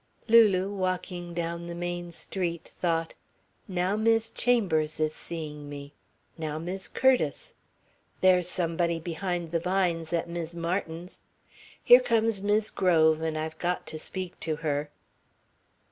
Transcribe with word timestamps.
Lulu, 0.27 0.73
walking 0.73 1.35
down 1.35 1.67
the 1.67 1.75
main 1.75 2.09
street, 2.09 2.71
thought: 2.75 3.13
"Now 3.67 3.95
Mis' 3.95 4.31
Chambers 4.31 4.99
is 4.99 5.13
seeing 5.13 5.69
me. 5.69 5.93
Now 6.39 6.57
Mis' 6.57 6.87
Curtis. 6.87 7.53
There's 8.19 8.49
somebody 8.49 8.99
behind 8.99 9.51
the 9.51 9.59
vines 9.59 10.11
at 10.11 10.27
Mis' 10.27 10.55
Martin's. 10.55 11.21
Here 11.83 11.99
comes 11.99 12.41
Mis' 12.41 12.71
Grove 12.71 13.21
and 13.21 13.37
I've 13.37 13.59
got 13.59 13.85
to 13.85 13.99
speak 13.99 14.39
to 14.39 14.55
her...." 14.65 14.89